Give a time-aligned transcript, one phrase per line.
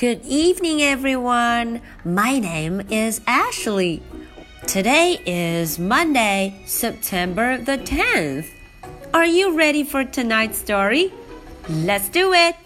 [0.00, 1.82] Good evening, everyone.
[2.06, 4.02] My name is Ashley.
[4.66, 8.48] Today is Monday, September the 10th.
[9.12, 11.12] Are you ready for tonight's story?
[11.68, 12.56] Let's do it.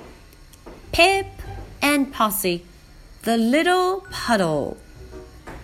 [0.92, 1.26] Pip
[1.82, 2.62] and Posy,
[3.22, 4.76] the little puddle.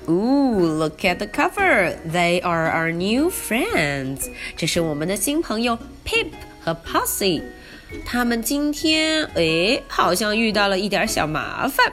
[0.08, 1.96] Ooh, look at the cover.
[2.04, 4.28] They are our new friends.
[4.56, 6.32] 这是我们的新朋友 Pip
[6.64, 7.59] 和 Posy。
[8.04, 11.92] 他们今天诶，好像遇到了一点小麻烦。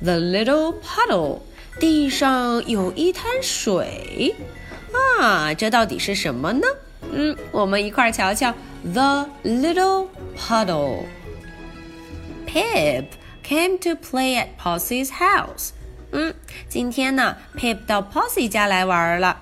[0.00, 1.40] The little puddle，
[1.78, 4.34] 地上有一滩水
[5.18, 6.66] 啊，这到底是什么呢？
[7.12, 8.52] 嗯，我们一块儿瞧瞧。
[8.82, 11.04] The little puddle。
[12.46, 13.06] Pip
[13.42, 15.70] came to play at Posse's house。
[16.12, 16.34] 嗯，
[16.68, 19.38] 今天呢，Pip 到 Posse 家来玩了。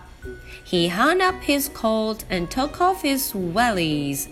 [0.66, 4.28] He hung up his coat and took off his wellies.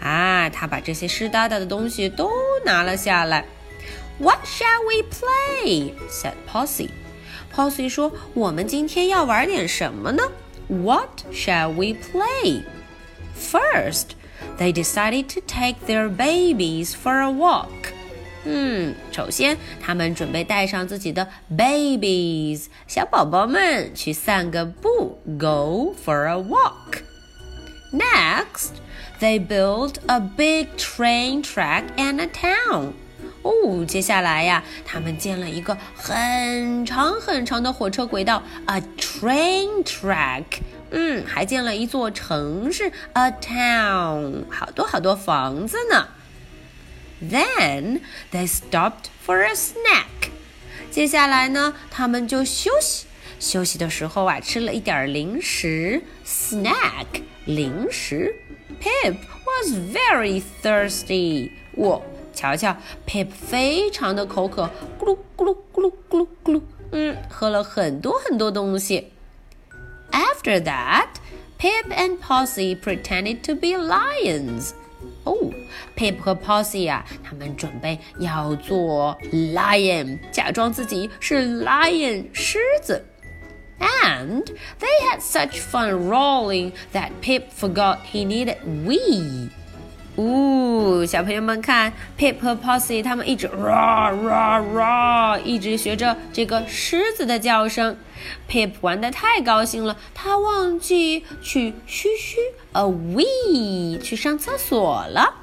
[0.00, 2.30] 啊，他把这些湿哒哒的东西都
[2.64, 3.44] 拿了下来。
[4.18, 5.94] What shall we play?
[6.08, 6.90] said Posse.
[7.52, 10.22] Posse 说：“我们今天要玩点什么呢？”
[10.68, 12.62] What shall we play?
[13.36, 14.10] First,
[14.58, 17.92] they decided to take their babies for a walk.
[18.45, 27.01] 嗯，首先他们准备带上自己的 babies 小宝宝们去散个步，go for a walk.
[27.91, 28.73] Next,
[29.19, 32.91] they built a big train track and a town.
[33.41, 40.43] 哦，接下来呀，他们建了一个很长很长的火车轨道，a train track。
[40.91, 46.07] 嗯，还建了一座城市，a town，好多好多房子呢。
[47.22, 48.00] Then
[48.32, 50.30] they stopped for a snack.
[50.90, 53.06] 接下来呢，他们就休息。
[53.38, 57.06] 休息的时候啊，吃了一点零食，snack
[57.46, 58.34] 零食。
[58.80, 61.50] Pip was very thirsty.
[61.76, 62.00] 哇，
[62.34, 62.76] 瞧瞧，
[63.06, 69.12] Pip 非常的口渴，咕噜咕噜咕噜咕噜咕噜，嗯，喝了很多很多东西。
[70.10, 71.08] After that,
[71.58, 74.72] Pip and Posse pretended to be lions.
[75.24, 75.36] 哦，
[75.96, 83.04] Pip 和 Posy 啊，他们准备要做 lion，假装自己是 lion 狮子。
[83.78, 84.44] And
[84.78, 89.48] they had such fun rolling that Pip forgot he needed wee.
[90.17, 97.97] 呜，小朋友们看，Pip 和 Posy 他们一直 ra ra ra，一直学着这个狮子的叫声。
[98.49, 102.37] Pip 玩的太高兴了，他忘记去嘘嘘
[102.71, 105.35] a wee 去上厕所了。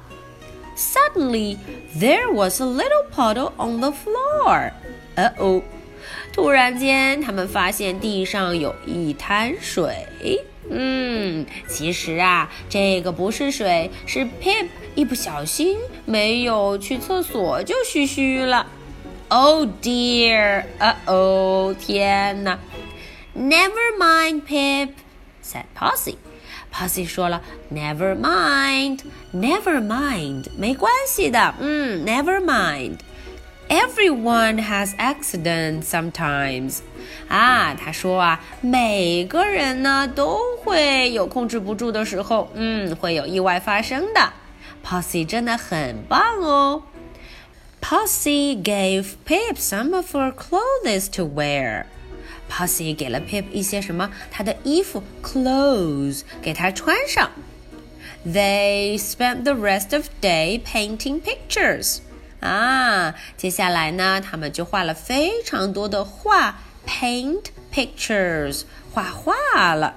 [0.75, 1.57] Suddenly
[1.95, 4.71] there was a little puddle on the floor.
[5.15, 5.61] 呃哦，
[6.33, 10.43] 突然间他们发现地上有一滩水。
[10.69, 18.65] 嗯，其实啊，这个不是水，是 Pip 一不小心没有去厕所就嘘嘘了。
[19.29, 20.63] Oh dear！
[20.77, 22.59] 呃哦，天哪
[23.35, 24.89] ！Never mind, Pip
[25.43, 26.17] said Posy.
[26.71, 27.41] Posy 说了
[27.71, 31.55] ，Never mind，Never mind，没关系的。
[31.59, 32.99] 嗯，Never mind。
[33.72, 36.78] Everyone has accidents sometimes.
[37.28, 44.32] 啊，他说啊，每个人呢都会有控制不住的时候，嗯，会有意外发生的。
[44.82, 46.84] Posse 真的很棒哦。
[47.82, 51.84] Posse gave Pip some of her clothes to wear.
[52.50, 54.10] Posse 给了 Pip 一些什么？
[54.30, 57.30] 他的衣服 clothes 给他穿上。
[58.26, 61.98] They spent the rest of day painting pictures.
[62.43, 69.95] 啊，接下来呢，他们就画了非常多的画，paint pictures，画画了。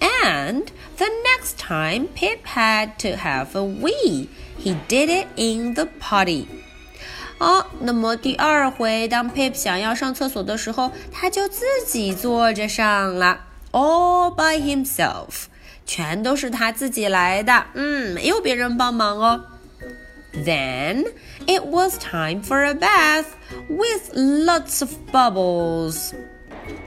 [0.00, 0.66] And
[0.96, 4.28] the next time Pip had to have a wee,
[4.62, 6.46] he did it in the potty.
[7.38, 13.40] 哦，那么第二回，当 Pip 想要上厕所的时候，他就自己坐着上了
[13.72, 15.46] ，all by himself，
[15.84, 19.44] 全都是他自己来的，嗯，没有别人帮忙哦。
[20.35, 21.05] then
[21.47, 23.35] it was time for a bath
[23.69, 26.13] with lots of bubbles.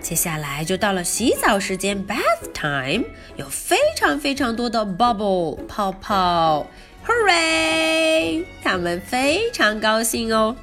[0.00, 3.04] 接下来就到了洗澡时间，bath time，
[3.36, 6.66] 有非常非常多的 bubble 泡泡，
[7.06, 8.44] hooray！
[8.62, 10.56] 他们非常高兴哦。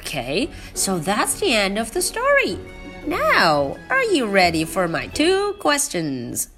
[0.00, 2.56] Okay, so that's the end of the story.
[3.06, 6.48] Now, are you ready for my two questions?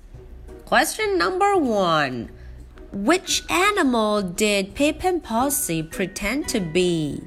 [0.67, 2.29] Question number one.
[2.93, 7.25] Which animal did Pip and Posy pretend to be？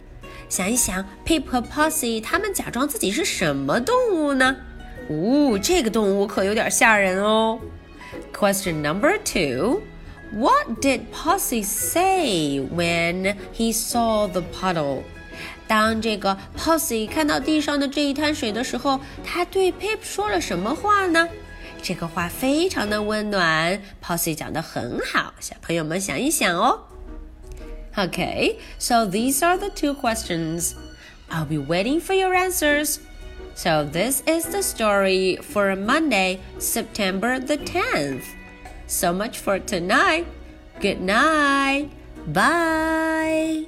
[0.47, 4.55] 想一想，Pip 和 Posy 他们假装自己是什么动物呢？
[5.09, 7.59] 哦，这个动物可有点吓人哦。
[8.33, 9.81] Question number two.
[10.31, 15.03] What did Posy say when he saw the puddle?
[15.67, 21.27] 当这个 Posy 看到地上的这一滩水的时候，他对 Pip 说了什么话呢？
[21.81, 26.81] 这个话非常的温暖，Posy 讲的很好，小朋友们想一想哦。
[27.95, 30.73] Okay, so these are the two questions.
[31.29, 32.99] I'll be waiting for your answers.
[33.55, 38.23] So this is the story for Monday, September the 10th.
[38.87, 40.25] So much for tonight.
[40.79, 41.89] Good night.
[42.27, 43.65] Bye.